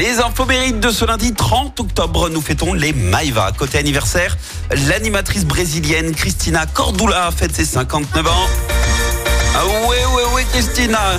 [0.00, 3.52] Les infos de ce lundi 30 octobre, nous fêtons les Maïva.
[3.52, 4.34] Côté anniversaire,
[4.88, 8.46] l'animatrice brésilienne Christina Cordula fête ses 59 ans.
[9.54, 9.60] Ah
[9.90, 11.18] oui, oui, oui, Christina.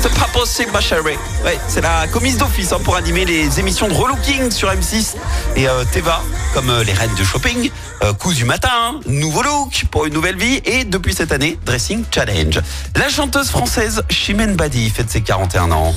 [0.00, 0.70] C'est pas possible.
[1.04, 5.16] Ouais, c'est la commise d'office hein, pour animer les émissions de relooking sur M6
[5.56, 6.22] et euh, Teva,
[6.54, 7.72] comme euh, les reines de shopping,
[8.04, 11.58] euh, coups du matin, hein, nouveau look pour une nouvelle vie et depuis cette année,
[11.66, 12.60] dressing challenge.
[12.94, 15.92] La chanteuse française Chimène Badi fête ses 41 ans.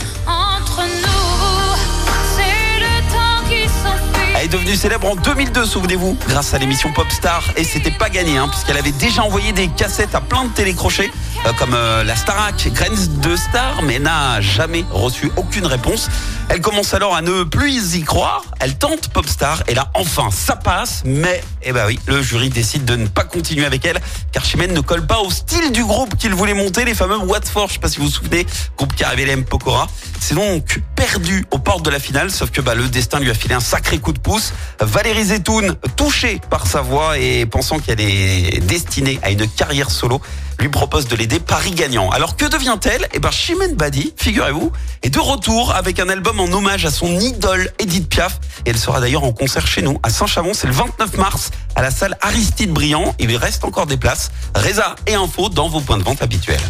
[4.54, 7.44] Devenue célèbre en 2002, souvenez-vous, grâce à l'émission Popstar.
[7.58, 11.10] Et c'était pas gagné, hein, puisqu'elle avait déjà envoyé des cassettes à plein de télécrochets,
[11.48, 16.08] euh, comme euh, la Starac, Graines de Star, mais n'a jamais reçu aucune réponse.
[16.50, 18.44] Elle commence alors à ne plus y croire.
[18.60, 21.02] Elle tente Popstar, et là, enfin, ça passe.
[21.04, 24.00] Mais, eh ben oui, le jury décide de ne pas continuer avec elle,
[24.32, 27.70] car Chimène ne colle pas au style du groupe qu'il voulait monter, les fameux Watford.
[27.70, 28.46] Je sais pas si vous vous souvenez,
[28.78, 29.14] groupe qui a.
[29.50, 29.88] Pokora.
[30.20, 33.34] C'est donc perdu aux portes de la finale, sauf que bah, le destin lui a
[33.34, 34.54] filé un sacré coup de pouce.
[34.80, 40.22] Valérie Zetoun, touchée par sa voix et pensant qu'elle est destinée à une carrière solo,
[40.60, 42.10] lui propose de l'aider Paris gagnant.
[42.12, 43.10] Alors que devient-elle?
[43.14, 47.20] Eh ben Chimène Badi, figurez-vous, est de retour avec un album en hommage à son
[47.20, 48.40] idole Edith Piaf.
[48.66, 51.82] Et elle sera d'ailleurs en concert chez nous à Saint-Chamond, c'est le 29 mars à
[51.82, 53.14] la salle Aristide Briand.
[53.20, 54.32] Il reste encore des places.
[54.56, 56.62] Reza et info dans vos points de vente habituels.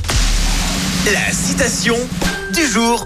[1.06, 1.98] La citation
[2.52, 3.06] du jour.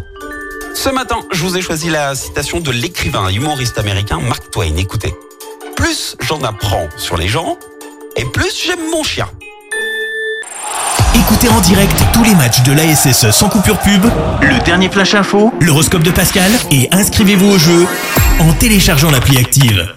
[0.73, 4.75] Ce matin, je vous ai choisi la citation de l'écrivain et humoriste américain Mark Twain.
[4.77, 5.13] Écoutez,
[5.75, 7.57] plus j'en apprends sur les gens,
[8.15, 9.27] et plus j'aime mon chien.
[11.15, 14.05] Écoutez en direct tous les matchs de l'ASSE sans coupure pub,
[14.41, 17.87] le dernier flash info, l'horoscope de Pascal et inscrivez-vous au jeu
[18.39, 19.96] en téléchargeant l'appli active.